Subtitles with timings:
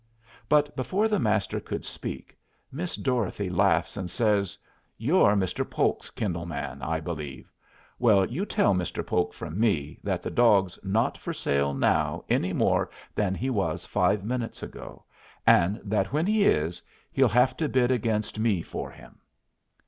[0.49, 2.35] But before the Master could speak,
[2.71, 4.57] Miss Dorothy laughs and says:
[4.97, 5.63] "You're Mr.
[5.63, 7.51] Polk's kennel man, I believe.
[7.99, 9.05] Well, you tell Mr.
[9.05, 13.85] Polk from me that the dog's not for sale now any more than he was
[13.85, 15.05] five minutes ago,
[15.45, 16.81] and that when he is,
[17.11, 19.19] he'll have to bid against me for him."